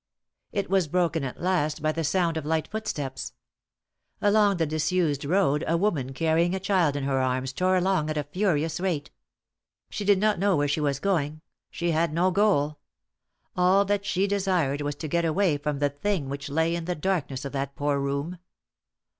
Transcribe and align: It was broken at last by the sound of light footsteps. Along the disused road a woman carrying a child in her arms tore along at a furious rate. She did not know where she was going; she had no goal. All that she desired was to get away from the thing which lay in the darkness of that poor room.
It 0.51 0.67
was 0.67 0.87
broken 0.87 1.23
at 1.23 1.39
last 1.43 1.79
by 1.83 1.91
the 1.91 2.03
sound 2.03 2.35
of 2.35 2.43
light 2.43 2.67
footsteps. 2.67 3.33
Along 4.19 4.57
the 4.57 4.65
disused 4.65 5.23
road 5.25 5.63
a 5.67 5.77
woman 5.77 6.11
carrying 6.13 6.55
a 6.55 6.59
child 6.59 6.95
in 6.95 7.03
her 7.03 7.19
arms 7.19 7.53
tore 7.53 7.75
along 7.75 8.09
at 8.09 8.17
a 8.17 8.23
furious 8.23 8.79
rate. 8.79 9.11
She 9.91 10.03
did 10.03 10.17
not 10.17 10.39
know 10.39 10.57
where 10.57 10.67
she 10.67 10.81
was 10.81 10.97
going; 10.99 11.41
she 11.69 11.91
had 11.91 12.13
no 12.15 12.31
goal. 12.31 12.79
All 13.55 13.85
that 13.85 14.03
she 14.03 14.25
desired 14.25 14.81
was 14.81 14.95
to 14.95 15.07
get 15.07 15.23
away 15.23 15.59
from 15.59 15.77
the 15.77 15.91
thing 15.91 16.29
which 16.29 16.49
lay 16.49 16.73
in 16.73 16.85
the 16.85 16.95
darkness 16.95 17.45
of 17.45 17.51
that 17.51 17.75
poor 17.75 17.99
room. 17.99 18.39